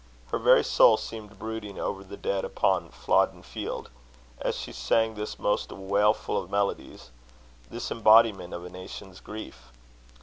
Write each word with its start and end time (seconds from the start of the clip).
Her 0.31 0.39
very 0.39 0.63
soul 0.63 0.97
seemed 0.97 1.37
brooding 1.37 1.77
over 1.77 2.03
the 2.03 2.17
dead 2.17 2.43
upon 2.43 2.89
Flodden 2.89 3.43
field, 3.43 3.91
as 4.41 4.55
she 4.57 4.71
sang 4.71 5.13
this 5.13 5.37
most 5.37 5.71
wailful 5.71 6.39
of 6.41 6.49
melodies 6.49 7.11
this 7.69 7.91
embodiment 7.91 8.51
of 8.51 8.65
a 8.65 8.69
nation's 8.71 9.19
grief. 9.19 9.71